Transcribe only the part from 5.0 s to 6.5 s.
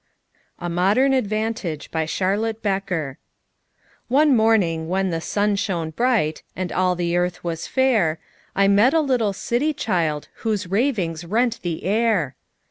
the sun shone bright